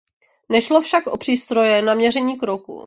[0.49, 2.79] Nešlo však o přístroje na měření kroků.